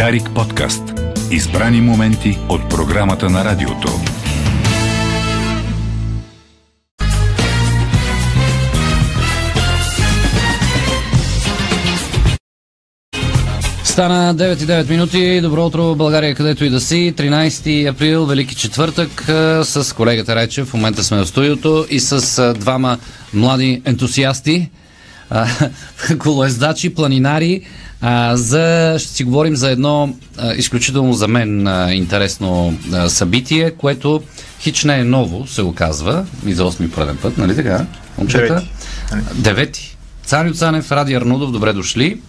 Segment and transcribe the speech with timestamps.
[0.00, 0.82] Дарик подкаст.
[1.30, 3.88] Избрани моменти от програмата на радиото.
[13.84, 15.40] Стана 9 и 9 минути.
[15.40, 17.14] Добро утро, България, където и да си.
[17.16, 19.22] 13 април, Велики четвъртък,
[19.64, 20.68] с колегата Речев.
[20.68, 22.98] В момента сме в студиото и с двама
[23.34, 24.70] млади ентусиасти,
[26.18, 27.62] колоездачи, планинари.
[28.32, 30.14] За, ще си говорим за едно
[30.56, 34.22] изключително за мен интересно събитие, което
[34.60, 37.86] хич не е ново, се оказва, и за 8 пореден път, нали така?
[38.18, 38.62] Момчета?
[39.34, 39.96] Девети.
[40.24, 42.20] Царио Цанев, Ради Арнудов, добре дошли.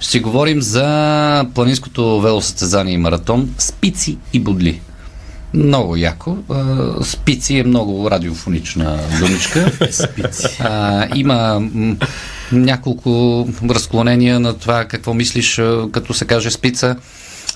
[0.00, 4.80] Ще си говорим за планинското велосъстезание и маратон Спици и Будли.
[5.54, 6.36] Много яко.
[7.02, 9.72] Спици е много радиофонична думичка.
[9.90, 10.56] Спици.
[10.60, 11.62] А, има
[12.52, 15.60] няколко разклонения на това какво мислиш,
[15.92, 16.96] като се каже спица.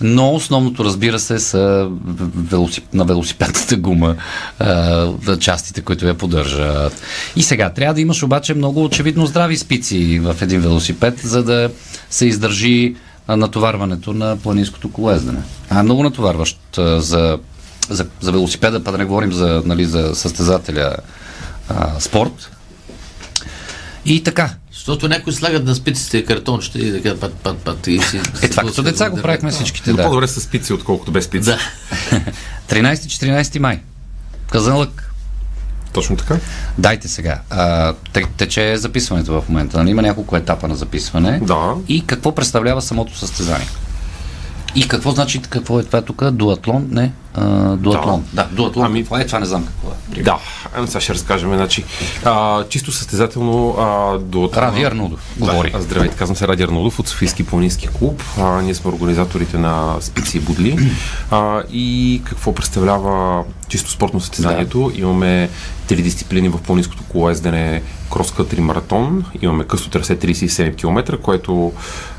[0.00, 1.88] Но основното, разбира се, са
[2.36, 2.94] велосип...
[2.94, 4.16] на велосипедната гума,
[4.58, 7.02] а, частите, които я поддържат.
[7.36, 11.70] И сега, трябва да имаш обаче много очевидно здрави спици в един велосипед, за да
[12.10, 12.94] се издържи
[13.28, 15.42] натоварването на планинското колездене.
[15.70, 17.38] А много натоварващ за,
[17.90, 20.96] за, за велосипеда, па да не говорим за, нали, за състезателя
[21.68, 22.50] а, спорт.
[24.04, 24.50] И така,
[24.82, 27.86] защото някои слагат на спиците картончета и така пат, пат, пат.
[27.86, 29.92] И си, е, това като деца го правихме всичките.
[29.92, 30.02] Да.
[30.02, 31.44] По-добре с спици, отколкото без спици.
[31.44, 31.58] Да.
[32.68, 33.80] 13-14 май.
[34.50, 35.12] Казанлък.
[35.92, 36.36] Точно така.
[36.78, 37.40] Дайте сега.
[37.50, 37.94] А,
[38.36, 39.78] тече записването в момента.
[39.78, 39.90] Нали?
[39.90, 41.40] Има няколко етапа на записване.
[41.42, 41.74] Да.
[41.88, 43.68] И какво представлява самото състезание?
[44.74, 46.30] И какво значи, какво е това тук?
[46.30, 46.88] Дуатлон?
[46.90, 47.12] Не?
[47.34, 48.24] А, дуатлон.
[48.32, 48.86] Да, да дуатлон.
[48.86, 50.22] Ами, това е, това не знам какво е.
[50.22, 50.38] Да,
[50.76, 51.54] ами сега ще разкажем.
[51.54, 51.84] Значи,
[52.24, 54.64] а, чисто състезателно а, дуатлон.
[54.64, 55.34] Ради Арнудов.
[55.38, 55.70] Говори.
[55.70, 58.22] Да, здравейте, казвам се Ради Арнудов от Софийски планински клуб.
[58.38, 60.78] А, ние сме организаторите на Спици и Будли.
[61.30, 64.90] А, и какво представлява чисто спортно състезанието?
[64.94, 65.00] Да.
[65.00, 65.48] Имаме
[65.88, 69.24] три дисциплини в планинското колоездене крос-кътри маратон.
[69.42, 71.72] Имаме късо трасе 37 км, което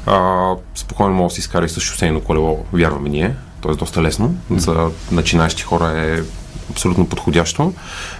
[0.05, 3.35] а, спокойно може да се изкара и с шосейно колело, вярваме ние.
[3.63, 4.35] Тоест доста лесно.
[4.51, 6.21] За начинаещи хора е
[6.71, 7.73] абсолютно подходящо.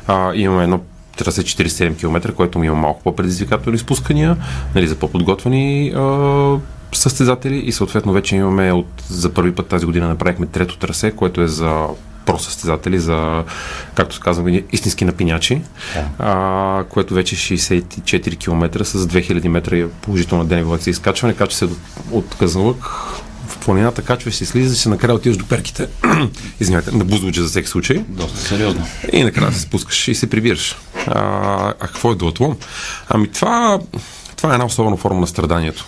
[0.08, 0.80] А, имаме едно
[1.18, 4.38] трасе 47 км, което ми има малко по-предизвикателни спускания,
[4.76, 6.60] нали, за по-подготвени а,
[6.94, 11.42] състезатели и съответно вече имаме от, за първи път тази година направихме трето трасе, което
[11.42, 11.88] е за
[12.26, 13.44] просъстезатели, за,
[13.96, 15.62] както казваме, истински напинячи,
[15.94, 16.10] да.
[16.20, 21.68] а, което вече е 64 км с 2000 метра положителна денивелация изкачване, качва се
[22.12, 22.86] от Казанлък
[23.48, 25.88] в планината, качваш се, слизаш се, накрая отиваш до перките,
[26.60, 28.04] извинявайте, на Бузлуджа за всеки случай.
[28.08, 28.86] Доста сериозно.
[29.12, 30.76] И накрая се спускаш и се прибираш.
[31.08, 31.20] А,
[31.80, 32.58] а какво е дуатлон?
[33.10, 33.80] Ами това,
[34.36, 35.86] това е една особена форма на страданието.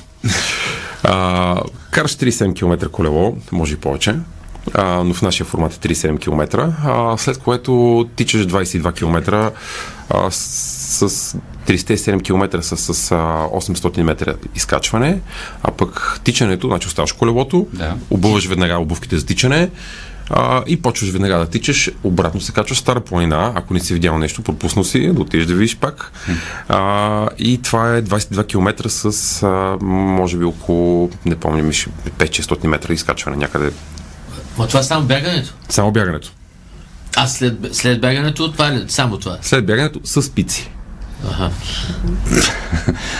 [1.03, 1.61] А,
[1.91, 4.15] караш 37 км колело, може и повече,
[4.73, 9.51] а, но в нашия формат е 37 км, а, след което тичаш 22 км
[10.09, 11.37] а, с, с
[11.67, 15.19] 307 км с, с а, 800 метра изкачване,
[15.63, 17.95] а пък тичането, значи оставаш колелото, да.
[18.09, 19.69] обуваш веднага обувките за тичане,
[20.29, 24.17] а, и почваш веднага да тичаш, обратно се качваш стара планина, ако не си видял
[24.17, 26.11] нещо, пропуснал си, да отидеш да видиш пак.
[26.67, 32.93] А, и това е 22 км с, а, може би около, не помня, 5-600 метра
[32.93, 33.71] изкачване някъде
[34.57, 35.53] Ма това е само бягането?
[35.69, 36.31] Само бягането.
[37.15, 39.37] А след, след бягането това е само това?
[39.41, 40.69] След бягането с спици.
[41.31, 41.51] Ага.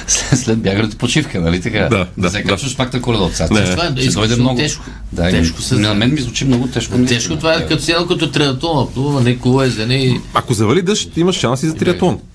[0.08, 1.88] след, след бягането почивка, нали така?
[1.90, 2.30] Да, да.
[2.30, 2.78] Сега качваш да.
[2.78, 3.32] пак на колело.
[3.52, 4.86] Не, това е, дойде много тежко.
[5.12, 5.76] Да, тежко се...
[5.76, 6.98] На мен ми звучи много тежко.
[6.98, 10.20] Да, тежко това е като цяло като триатлон, плува, не колезене и...
[10.34, 12.20] Ако завали дъжд, имаш шанси за триатлон.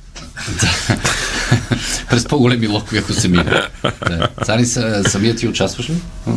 [2.11, 3.63] През по-големи локови, ако се мине.
[4.09, 4.29] Да.
[4.45, 4.67] Цари,
[5.09, 5.95] самият ти участваш ли?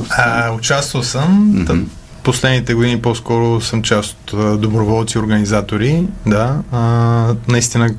[0.09, 1.53] А, участвал съм.
[1.53, 1.83] Mm-hmm
[2.23, 6.07] последните години по-скоро съм част от доброволци, организатори.
[6.25, 7.89] Да, а, наистина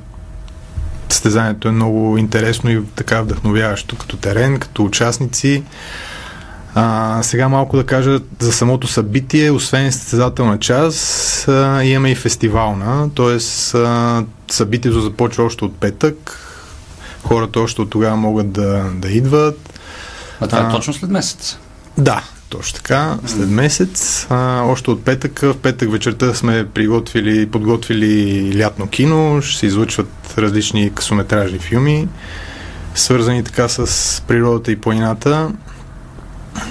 [1.08, 5.62] състезанието е много интересно и така вдъхновяващо като терен, като участници.
[6.74, 9.50] А, сега малко да кажа за самото събитие.
[9.50, 13.40] Освен състезателна част, а, имаме и фестивална, т.е.
[14.52, 16.40] събитието започва още от петък.
[17.24, 19.80] Хората още от тогава могат да, да идват.
[20.40, 21.58] А това е точно след месец?
[21.98, 22.22] Да,
[22.56, 24.26] точно така, след месец.
[24.30, 30.08] А, още от петък, в петък вечерта сме приготвили, подготвили лятно кино, ще се излъчват
[30.38, 32.08] различни късометражни филми,
[32.94, 35.52] свързани така с природата и планината.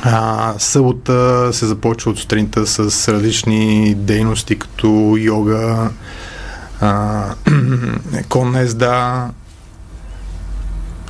[0.03, 5.89] А, събота се започва от сутринта с различни дейности, като йога,
[6.81, 7.23] а,
[8.29, 9.29] конна езда,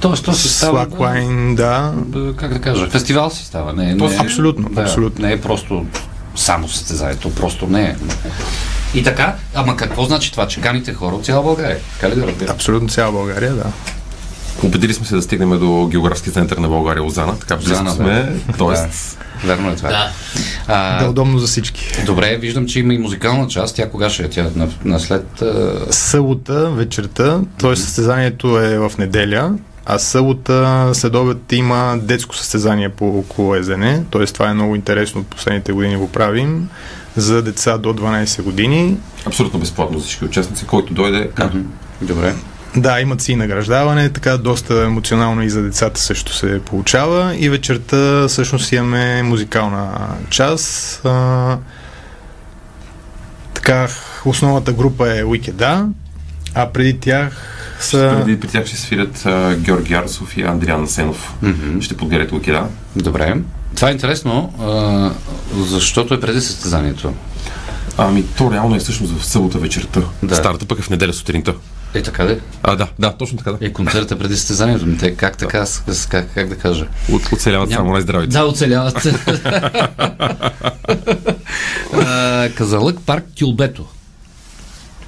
[0.03, 0.85] Тоест, то си става...
[0.88, 1.94] Slackline, да.
[2.38, 2.89] Как да кажа?
[2.89, 3.73] Фестивал си става.
[3.73, 5.25] Не, То не, абсолютно, да, абсолютно.
[5.25, 5.85] Не е просто
[6.35, 7.95] само състезанието, просто не е.
[8.94, 11.77] И така, ама какво значи това, че каните хора от цяла България?
[12.00, 12.55] Така ли да разбирам?
[12.55, 13.63] Абсолютно цяла България, да.
[14.63, 18.33] Убедили сме се да стигнем до географски център на България, Лозана, така близко сме.
[18.57, 19.89] Тоест, Верно е това.
[19.89, 20.11] Да.
[20.67, 22.03] А, Да е удобно за всички.
[22.05, 23.75] Добре, виждам, че има и музикална част.
[23.75, 24.29] Тя кога ще е?
[24.29, 25.41] Тя на, на след...
[25.41, 27.75] а, Събота вечерта, т.е.
[27.75, 29.51] състезанието е в неделя,
[29.85, 34.25] а събота след обед има детско състезание по колезене, т.е.
[34.25, 36.69] това е много интересно, от последните години го правим,
[37.15, 38.97] за деца до 12 години.
[39.25, 41.53] абсолютно безплатно за всички участници, който дойде, как?
[41.53, 41.63] мгм.
[42.01, 42.35] Добре.
[42.75, 47.36] Да, имат си и награждаване, така доста емоционално и за децата също се получава.
[47.36, 49.91] И вечерта всъщност имаме музикална
[50.29, 51.01] част.
[51.06, 51.57] А,
[53.53, 53.88] така,
[54.25, 55.88] основната група е Уикеда,
[56.53, 58.15] а преди тях са...
[58.17, 61.33] Преди при тях ще свирят а, Георги Арсов и Андриан Сенов.
[61.41, 61.81] Мгм.
[61.81, 62.63] Ще подгарят лукида.
[62.95, 63.35] Добре.
[63.75, 65.11] Това е интересно, а,
[65.57, 67.13] защото е преди състезанието.
[67.97, 70.01] Ами, то реално е всъщност в събота вечерта.
[70.23, 70.35] Да.
[70.35, 71.53] Старата пък е в неделя сутринта.
[71.93, 72.37] Е, така да.
[72.63, 73.57] А, да, да, точно така, да.
[73.61, 74.85] Е, концерта преди състезанието.
[74.85, 76.87] Ми Те как така, с- с- как, как да кажа?
[77.11, 77.79] От, оцеляват Няма.
[77.79, 78.31] само най-здравите.
[78.31, 79.07] Да, оцеляват.
[81.95, 83.85] А, Казалък парк Тюлбето.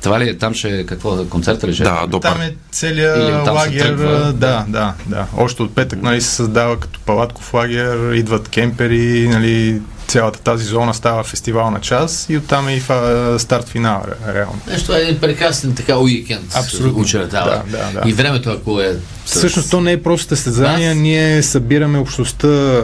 [0.05, 0.37] Това ли е?
[0.37, 1.25] Там ще е какво?
[1.25, 1.85] Концерта ли ще е?
[1.85, 3.81] Да, до Там е целият лагер.
[3.81, 4.33] тръгва.
[4.33, 5.25] Да, да, да.
[5.37, 10.93] Още от петък нали, се създава като палатков лагер, идват кемпери, нали, цялата тази зона
[10.93, 14.59] става фестивална част и оттам е и фа- старт финал, ре- реално.
[14.67, 16.55] Нещо е един прекрасен така уикенд.
[16.55, 17.01] Абсолютно.
[17.01, 17.61] Очертава.
[17.67, 18.09] Да, да, да.
[18.09, 18.95] И времето, ако е...
[19.25, 22.81] с- Всъщност то не е просто състезание, Аз- ние събираме общността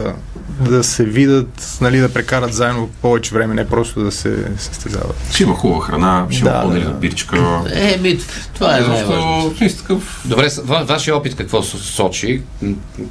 [0.62, 5.16] да се видят, нали, да прекарат заедно повече време, не просто да се състезават.
[5.32, 6.88] Ще има хубава храна, ще Да, има пълнили да.
[6.88, 7.62] за бирчка.
[7.72, 8.18] Е, ми,
[8.54, 9.40] това е най-важно.
[9.40, 12.42] Защото, си такъв Добре, ва- вашия опит какво со- сочи?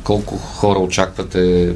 [0.03, 1.74] Колко хора очаквате?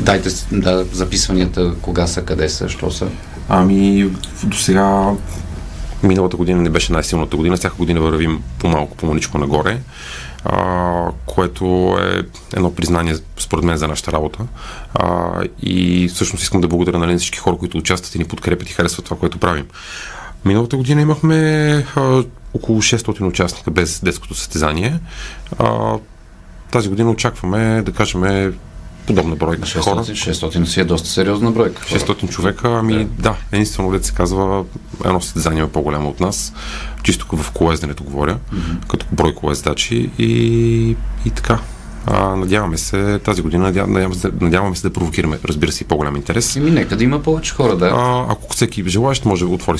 [0.00, 3.06] Дайте да, записванията, кога са, къде са, що са.
[3.48, 4.10] Ами,
[4.44, 5.10] до сега
[6.02, 9.78] миналата година не беше най-силната година, всяка година вървим по-малко, по-маничко нагоре,
[10.44, 10.62] а,
[11.26, 12.22] което е
[12.54, 13.14] едно признание,
[13.46, 14.38] според мен, за нашата работа.
[14.94, 18.70] А, и всъщност искам да благодаря нали, на всички хора, които участват и ни подкрепят
[18.70, 19.66] и харесват това, което правим.
[20.44, 25.00] Миналата година имахме а, около 600 участника без детското състезание.
[25.58, 25.98] А,
[26.70, 28.52] тази година очакваме да кажем
[29.06, 30.00] подобна бройка хора.
[30.00, 31.82] 600, 600 си е доста сериозна бройка.
[31.82, 34.64] 600 човека, ами да, да единствено дете се казва
[35.04, 36.52] едно състезание е по-голямо от нас,
[37.02, 38.86] чисто в колезденето говоря, mm-hmm.
[38.88, 41.58] като брой колездачи и, и така.
[42.06, 46.16] А, надяваме се тази година, надя- надяваме се, надяваме се да провокираме, разбира се, по-голям
[46.16, 46.56] интерес.
[46.56, 47.86] Еми, нека да има повече хора, да.
[47.86, 49.78] А, ако всеки желаящ може да отвори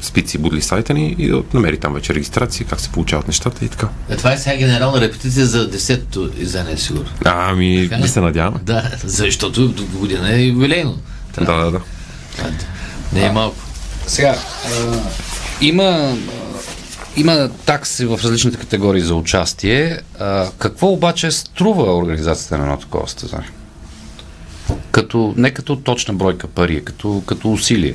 [0.00, 3.68] спици будли сайта ни и да намери там вече регистрация, как се получават нещата и
[3.68, 3.88] така.
[4.08, 7.08] Е, това е сега генерална репетиция за 10-то издание, сигурно.
[7.24, 8.58] А, ами, Така да се надяваме.
[8.62, 10.98] Да, защото до година е юбилейно.
[11.36, 11.80] Да, да, да.
[12.38, 12.50] А,
[13.12, 13.56] Не е малко.
[14.06, 14.36] Сега,
[14.66, 14.98] а,
[15.60, 16.16] има, а,
[17.18, 19.98] има такси в различните категории за участие.
[20.18, 23.50] А, какво обаче струва организацията на едно такова състезание?
[24.90, 27.94] Като, не като точна бройка пари, като, като усилие.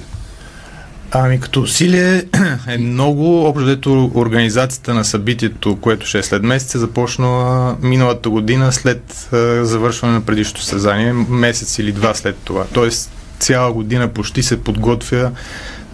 [1.12, 2.24] Ами като усилие
[2.68, 3.46] е много.
[3.46, 9.30] Общо дето организацията на събитието, което ще е след месец, е започнала миналата година след
[9.34, 12.66] е, завършване на предишното състезание, месец или два след това.
[12.74, 15.32] Тоест цяла година почти се подготвя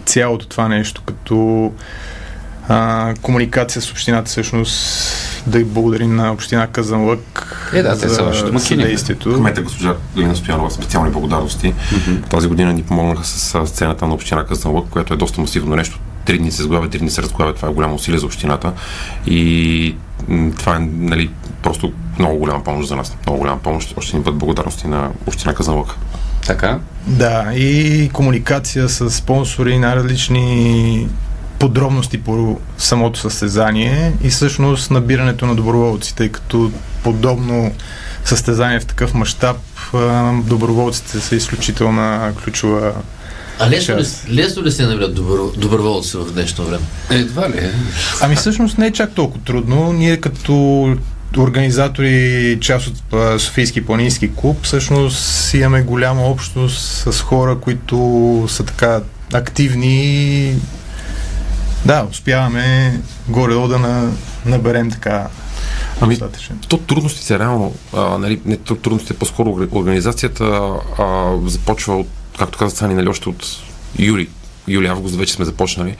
[0.06, 1.72] цялото това нещо, като
[2.68, 5.06] а, комуникация с общината всъщност
[5.46, 8.82] да й благодарим на община Казанлък Е, да, те са ваши домакини.
[8.82, 9.34] съдействието.
[9.34, 11.74] Кмета госпожа Галина Стоянова специални благодарности.
[11.74, 12.30] Mm-hmm.
[12.30, 15.98] Тази година ни помогнаха с сцената на община Казанлък, което е доста масивно нещо.
[16.24, 17.54] Три дни се сглавя, три дни се разглавя.
[17.54, 18.72] Това е голямо усилие за общината.
[19.26, 19.94] И
[20.58, 21.30] това е нали,
[21.62, 23.16] просто много голяма помощ за нас.
[23.26, 23.94] Много голяма помощ.
[23.96, 25.94] Още ни бъдат благодарности на община Казанлък.
[26.46, 26.78] Така?
[27.06, 31.08] Да, и комуникация с спонсори, най-различни
[31.60, 36.72] подробности по самото състезание и всъщност набирането на доброволци, тъй като
[37.04, 37.72] подобно
[38.24, 39.56] състезание в такъв мащаб,
[40.44, 42.92] доброволците са изключителна ключова.
[43.58, 46.84] А лесно ли, лесно ли се намират добро, доброволци в днешно време?
[47.10, 47.70] Едва ли е.
[48.20, 49.92] Ами всъщност не е чак толкова трудно.
[49.92, 50.96] Ние като
[51.38, 59.00] организатори, част от Софийски планински клуб, всъщност имаме голяма общност с хора, които са така
[59.32, 60.54] активни
[61.84, 64.12] да, успяваме горе-долу да на,
[64.46, 65.28] наберем така
[66.00, 66.58] Ами, достатъчен.
[66.68, 70.44] То трудностите реално, а, нали, не трудностите, по-скоро организацията
[70.98, 72.06] а, започва от,
[72.38, 73.46] както каза Цани, нали, още от
[73.98, 74.28] юли
[74.68, 75.96] юли-август вече сме започнали.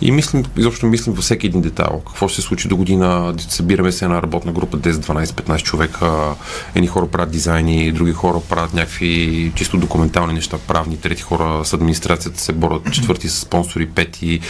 [0.00, 2.02] И мислим, изобщо мислим във всеки един детайл.
[2.06, 3.34] Какво ще се случи до година?
[3.38, 6.34] Събираме се една работна група 10, 12, 15 човека.
[6.74, 11.72] Едни хора правят дизайни, други хора правят някакви чисто документални неща, правни, трети хора с
[11.72, 14.40] администрацията се борят, четвърти с спонсори, пети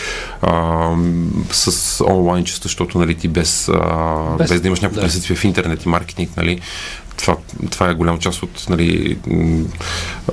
[0.43, 0.91] а,
[1.51, 5.07] с онлайн частта, защото нали, ти без, а, без, без да имаш някакво да.
[5.07, 6.61] присъствие в интернет и маркетинг, нали,
[7.17, 7.37] това,
[7.71, 9.19] това е голяма част от нали,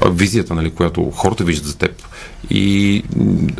[0.05, 1.91] визията, нали, която хората виждат за теб.
[2.49, 3.03] И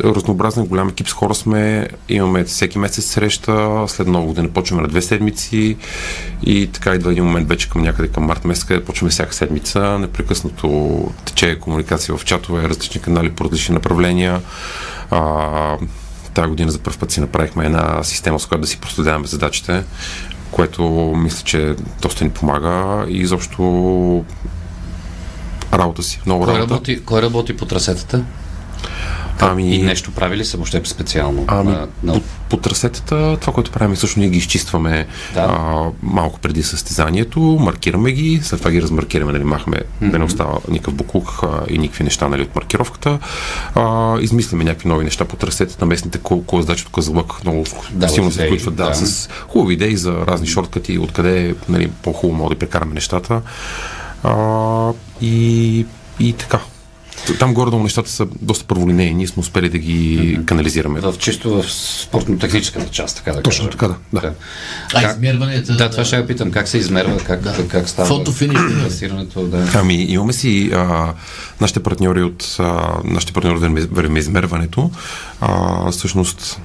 [0.04, 1.88] разнообразен голям екип с хора сме.
[2.08, 5.76] Имаме всеки месец среща, след много година почваме на две седмици
[6.42, 9.98] и така идва един момент вече към някъде към март месец, където почваме всяка седмица.
[9.98, 14.40] Непрекъснато тече комуникация в чатове, различни канали по различни направления.
[15.10, 15.76] А,
[16.34, 19.84] тази година за първ път си направихме една система, с която да си проследяваме задачите
[20.52, 20.82] което
[21.16, 24.24] мисля, че доста ни помага и изобщо
[25.72, 26.20] работа си.
[26.26, 26.74] Много кой работа.
[26.74, 28.24] Работи, кой работи по трасетата?
[29.40, 31.44] Ами, и нещо прави ли са въобще специално?
[31.46, 32.12] Ами, на, на...
[32.12, 35.40] По, по трасетата, това, което правим, също ние ги изчистваме да.
[35.40, 40.10] а, малко преди състезанието, маркираме ги, след това ги размаркираме, нали, махме mm-hmm.
[40.10, 43.18] да не остава никакъв буклук а, и никакви неща нали, от маркировката.
[43.74, 48.46] А, измисляме някакви нови неща по трасетата, местните колоздачи от Казалък много да, силно се
[48.46, 48.94] включват да, да.
[48.94, 53.42] с хубави идеи за разни шорткати, откъде нали, по-хубаво може да прекараме нещата.
[54.22, 55.86] А, и,
[56.20, 56.60] и така.
[57.38, 59.14] Там горе-долу нещата са доста първолинейни.
[59.14, 60.44] Ние сме успели да ги mm-hmm.
[60.44, 61.00] канализираме.
[61.00, 64.20] В чисто в спортно-техническата част, така да Точно така, да.
[64.20, 64.32] да.
[64.94, 65.76] А измерванията?
[65.76, 66.50] Да, това ще я питам.
[66.50, 67.18] Как се измерва?
[67.18, 67.68] Как, да.
[67.68, 68.08] как става?
[68.08, 68.60] Фотофиниш.
[69.36, 69.70] Да.
[69.74, 71.14] Ами, имаме си а,
[71.60, 74.90] нашите партньори от а, нашите партньори от времеизмерването.
[75.40, 76.60] А, всъщност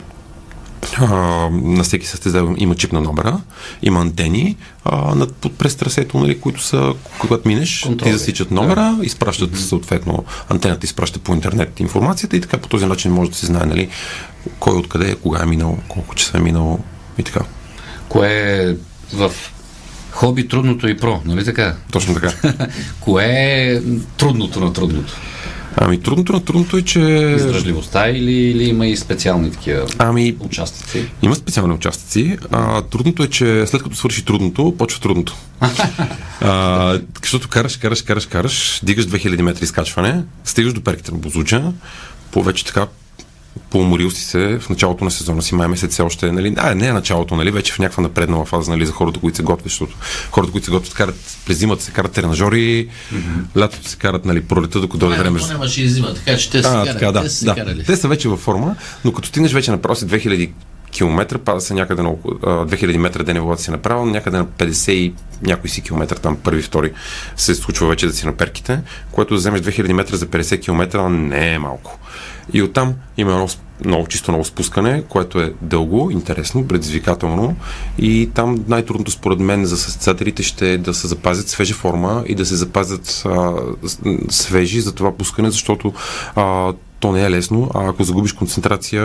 [1.00, 1.06] а,
[1.52, 3.42] на всеки състезател има чип на номера,
[3.82, 8.12] има антени а, над, през трасето, нали, които са, когато минеш, Контроли.
[8.12, 9.06] ти засичат номера, да.
[9.06, 9.68] изпращат mm-hmm.
[9.68, 13.66] съответно, антената изпраща по интернет информацията и така по този начин може да се знае
[13.66, 13.90] нали,
[14.60, 16.80] кой откъде, кога е минал, колко часа е минал
[17.18, 17.40] и така.
[18.10, 18.76] Кое е
[19.14, 19.32] в
[20.12, 21.76] хоби трудното и про, нали така?
[21.92, 22.34] Точно така.
[23.00, 23.82] Кое е
[24.18, 25.14] трудното на трудното?
[25.78, 27.00] Ами трудното на трудното е, че...
[27.38, 31.10] Издръжливостта или, или има и специални такива ами, участъци?
[31.22, 32.38] Има специални участъци.
[32.52, 35.36] А, трудното е, че след като свърши трудното, почва трудното.
[36.42, 41.64] а, защото караш, караш, караш, караш, дигаш 2000 метра изкачване, стигаш до перките на Бузуджа,
[42.32, 42.88] по вече така
[43.70, 46.88] поуморил си се в началото на сезона си, май месец все още, нали, а, не
[46.88, 49.96] е началото, нали, вече в някаква напреднала фаза, нали, за хората, които се готвят, защото
[50.32, 53.60] хората, които се готвят, карат през зимата се карат тренажери, mm-hmm.
[53.62, 55.40] лятото се карат, нали, пролета, докато дойде време.
[55.40, 57.56] Това нямаше и зима, така че те са, карат, така, да, те са да.
[57.56, 57.84] карали.
[57.84, 60.50] Те са вече във форма, но като стигнеш вече на си 2000
[60.92, 65.14] километра, пада се някъде на 2000 метра ден когато си направил, някъде на 50 и
[65.42, 66.92] някой си километър, там първи, втори
[67.36, 68.80] се случва вече да си на перките,
[69.12, 72.00] което да вземеш 2000 метра за 50 км не е малко.
[72.54, 73.48] И оттам има едно
[73.86, 77.56] много чисто ново спускане, което е дълго, интересно, предизвикателно
[77.98, 82.36] и там най-трудното според мен за състезателите ще е да се запазят свежа форма и
[82.36, 83.54] да се запазят а,
[84.30, 85.94] свежи за това пускане, защото
[86.36, 89.04] а, то не е лесно, а ако загубиш концентрация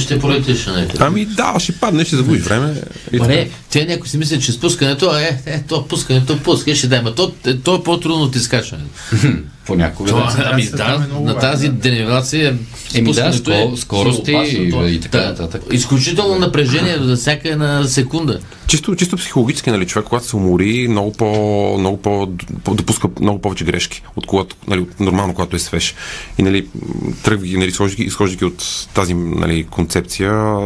[0.00, 2.82] ще полетиш на Ами да, ще падне, ще загубиш време.
[3.12, 7.02] И не, те някой си мислят, че спускането е, е, то пускането пуска, ще дай,
[7.16, 7.32] то,
[7.64, 8.90] то е по-трудно от изкачването.
[9.66, 10.08] Понякога.
[10.08, 12.58] Това, да, ами, да, на тази денивелация
[12.94, 15.62] Еми да, скор, скорости и, и така да, нататък.
[15.72, 18.38] Изключително напрежение за всяка една секунда.
[18.66, 22.26] Чисто, чисто психологически, нали, човек, когато се умори, много по, много по,
[22.74, 25.94] допуска много повече грешки, от когато, нали, нормално, когато е свеж.
[26.38, 26.68] И, нали,
[27.22, 30.58] тръгвайки, нали, изхождайки от тази, нали, концепция,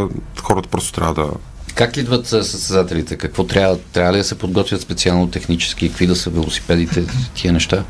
[0.43, 1.31] хората просто трябва да
[1.75, 3.17] как идват състезателите?
[3.17, 3.79] Какво трябва?
[3.93, 5.89] Трябва ли да се подготвят специално технически?
[5.89, 7.85] Какви да са велосипедите, тия неща?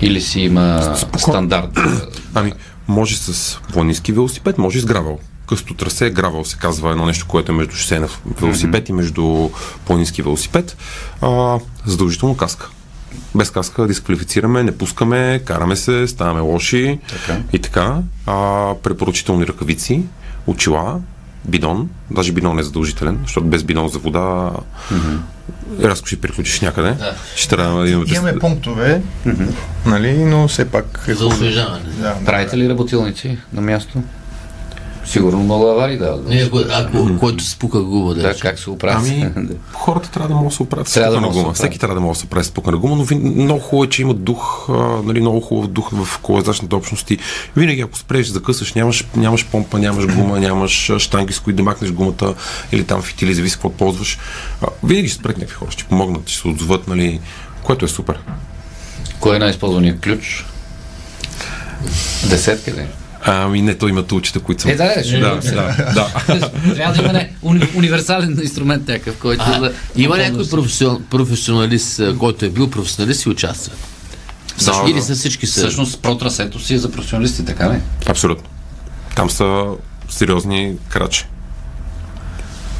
[0.00, 1.30] Или си има Споко...
[1.30, 1.78] стандарт?
[2.34, 2.52] Ами,
[2.88, 5.18] може с планински велосипед, може и с гравел.
[5.48, 8.08] Късто трасе, гравел се казва едно нещо, което е между шосейна
[8.40, 8.90] велосипед mm-hmm.
[8.90, 9.50] и между
[9.84, 10.76] планински велосипед.
[11.20, 12.68] А, задължително каска.
[13.34, 17.40] Без каска дисквалифицираме, не пускаме, караме се, ставаме лоши така.
[17.52, 17.98] и така.
[18.26, 20.02] А, препоръчителни ръкавици,
[20.46, 21.00] очила,
[21.44, 24.50] бидон, даже бидон е задължителен, защото без бидон за вода
[24.92, 25.18] mm-hmm.
[25.82, 26.90] Разко ще приключиш някъде.
[26.90, 27.14] Да.
[27.36, 28.06] Ще трябва да имаме...
[28.14, 29.48] Имаме пунктове, mm-hmm.
[29.86, 31.04] нали, но все пак...
[31.08, 31.84] Е За освежаване.
[32.00, 34.02] Да, Правите ли работилници на място?
[35.08, 36.18] Сигурно много аварии да.
[36.26, 38.22] Не, ако, който спука губа, да.
[38.22, 38.98] Да, как се оправя?
[38.98, 39.30] Ами,
[39.72, 41.52] хората трябва да могат да се оправят трябва да на гума.
[41.52, 44.02] Всеки трябва да може да се оправи спука на гума, но много хубаво е, че
[44.02, 44.72] има дух, а,
[45.04, 47.18] нали, много хубав дух в колезачните общности.
[47.56, 51.92] Винаги, ако спреш, закъсаш, нямаш, нямаш помпа, нямаш гума, нямаш штанги, с които да махнеш
[51.92, 52.34] гумата
[52.72, 54.18] или там фитили, зависи какво ползваш.
[54.62, 57.20] А, винаги ще спрет някакви хора, ще помогнат, ще се отзоват, нали,
[57.62, 58.18] което е супер.
[59.20, 60.44] Кой е най-използваният ключ?
[62.28, 62.86] Десетки ли?
[63.24, 64.70] Ами не, той има тулчета, които са...
[64.70, 66.50] Е, да, ще да, да, да.
[66.74, 69.72] Трябва да има не, уни, универсален инструмент някакъв, който А, да...
[69.96, 73.72] има някой професион, професионалист, който е бил професионалист и участва.
[74.64, 75.60] Да, Или са всички са.
[75.60, 77.80] Всъщност протрасето си е за професионалисти, така ли?
[78.06, 78.48] Абсолютно.
[79.16, 79.64] Там са
[80.08, 81.24] сериозни крачи.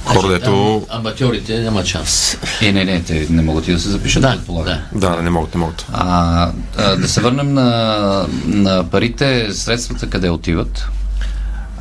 [0.08, 0.82] Хора, дето...
[0.88, 2.38] там Аматьорите няма шанс.
[2.62, 4.78] Е, не, не, те не могат и да се запишат, Да, предполагам.
[4.92, 5.10] да.
[5.16, 5.86] Да, не могат, не могат.
[5.92, 10.88] А, а, да се върнем на, на парите, средствата къде отиват?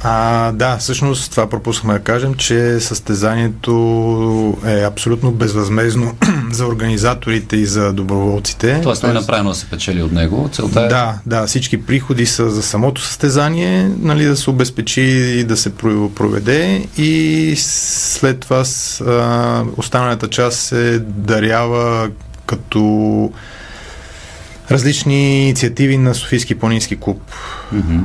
[0.03, 3.73] А, да, всъщност това пропуснахме да кажем, че състезанието
[4.65, 6.15] е абсолютно безвъзмезно
[6.51, 8.79] за организаторите и за доброволците.
[8.83, 10.49] Тоест не е направено да се печели от него.
[10.51, 15.43] Целта е Да, да, всички приходи са за самото състезание, нали, да се обезпечи и
[15.43, 22.09] да се про- проведе и след това с, а, останалата част се дарява
[22.45, 23.31] като
[24.71, 27.21] различни инициативи на Софийски планински клуб.
[27.71, 27.99] Мгм.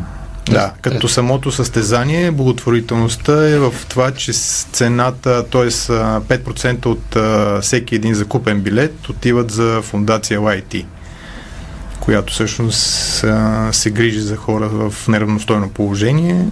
[0.51, 4.33] Да, като самото състезание, благотворителността е в това, че
[4.73, 5.71] цената, т.е.
[5.71, 10.85] 5% от всеки един закупен билет отиват за фундация YT,
[12.01, 12.83] която всъщност
[13.73, 16.47] се грижи за хора в неравностойно положение.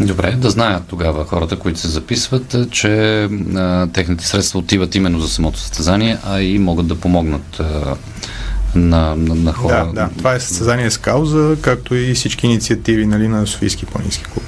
[0.00, 3.22] Добре, да знаят тогава хората, които се записват, е, че
[3.56, 7.96] а, техните средства отиват именно за самото състезание, а и могат да помогнат а,
[8.74, 9.90] на, на, на хора.
[9.94, 14.24] Да, да, това е състезание с кауза, както и всички инициативи нали, на Софийски планински
[14.24, 14.44] клуб.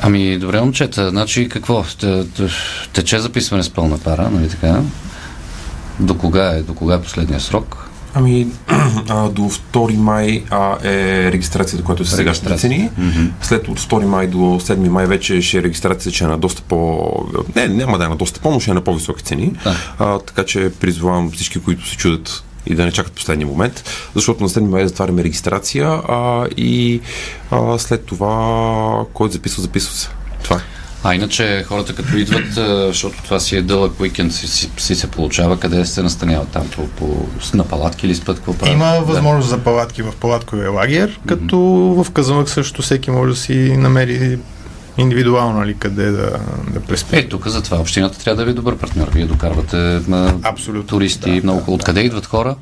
[0.00, 1.84] Ами, добре, момчета, значи какво?
[2.92, 4.80] Тече записване с пълна пара, нали така?
[6.00, 7.88] До кога е, до кога е последния срок?
[8.14, 8.46] Ами,
[9.08, 12.90] а, до 2 май а, е регистрацията, която са сега ще цени.
[13.42, 16.62] След от 2 май до 7 май вече ще е регистрацията, че е на доста
[16.62, 17.10] по...
[17.56, 19.52] Не, няма да е на доста по, но ще е на по-високи цени.
[19.64, 19.76] Да.
[19.98, 23.84] А, така че призвавам всички, които се чудят и да не чакат последния момент,
[24.14, 27.00] защото на 7 май затваряме регистрация а, и
[27.50, 30.08] а, след това който записва, записва се.
[30.42, 30.60] Това е.
[31.04, 32.54] А иначе хората като идват,
[32.86, 36.68] защото това си е дълъг уикенд, си, си, си се получава, къде се настаняват там,
[36.76, 38.74] по, по, на палатки или спът, какво правят?
[38.74, 39.00] Има Да.
[39.00, 41.58] възможност за палатки в палатковия лагер, като
[42.04, 44.38] в Казанлък също всеки може да си намери
[44.98, 46.38] индивидуално нали, къде да,
[46.72, 47.16] да преспи.
[47.16, 49.08] Е, тук затова общината трябва да ви е добър партньор.
[49.14, 49.76] Вие докарвате
[50.08, 50.86] на Абсолютно.
[50.86, 51.64] туристи Да, много.
[51.66, 52.56] да, Откъде идват хора?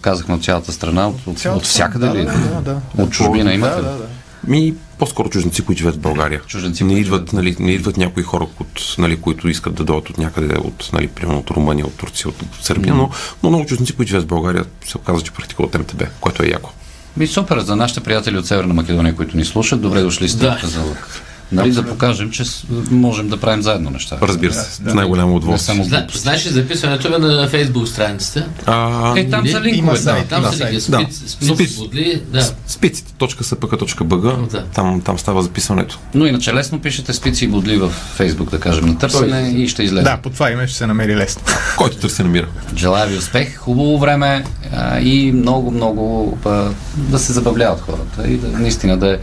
[0.00, 2.24] Казахме от цялата страна, от, от, Цялата от всякъде да, ли?
[2.24, 3.02] да, да, да.
[3.02, 3.74] От чужбина имате?
[3.74, 3.84] Да, ли?
[3.84, 4.06] да, да.
[4.46, 6.40] Ми, по-скоро чужденци, които живеят в България.
[6.46, 10.18] Чужденци, не идват, нали, не идват някои хора, от, нали, които искат да дойдат от
[10.18, 13.10] някъде, от, нали, примерно от Румъния, от Турция, от Сърбия, но,
[13.42, 16.70] но много чужденци, които живеят в България, се оказва, че практикуват МТБ, което е яко.
[17.16, 20.56] Ми супер, за нашите приятели от Северна Македония, които ни слушат, добре дошли сте Да.
[20.56, 21.22] в Казанлък.
[21.52, 22.42] Нали, да покажем, че
[22.90, 24.18] можем да правим заедно неща.
[24.22, 25.74] Разбира се, Да, с най-голямо Не удоволствие.
[25.74, 28.46] само Зна, знаеш ли записването е на фейсбук страницата?
[28.66, 29.98] А, Е, там са линкове.
[29.98, 30.24] Да.
[30.24, 30.98] Там да, са линки, Да.
[31.00, 31.76] спиц, спиц, Спиц.
[31.76, 32.50] бодли, да.
[32.66, 34.64] спиците.спк.bg, Да.
[34.64, 35.98] там, там става записването.
[36.14, 39.82] Но иначе лесно пишете спици и бодли в Фейсбук, да кажем, на търсене и ще
[39.82, 40.04] излезе.
[40.04, 41.42] Да, по това име ще се намери лесно.
[41.76, 42.46] Който търси намира.
[42.76, 44.44] Желая ви успех, хубаво време
[44.76, 49.18] а, и много, много а, да се забавляват хората и да, наистина да,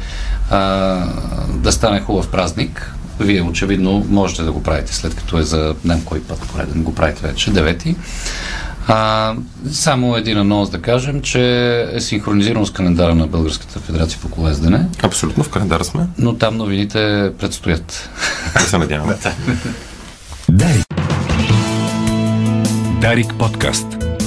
[0.50, 0.60] а,
[1.50, 2.94] да стане хубав празник.
[3.20, 6.84] Вие очевидно можете да го правите след като е за не знам кой път пореден
[6.84, 7.96] го правите вече, девети.
[8.88, 9.34] А,
[9.72, 14.86] само един анонс да кажем, че е синхронизирано с календара на Българската федерация по колездене,
[15.04, 16.08] Абсолютно, в календара сме.
[16.18, 18.10] но там новините предстоят.
[18.54, 19.16] Да се надяваме.
[20.50, 20.86] Дарик.
[23.02, 24.03] Дарик подкаст.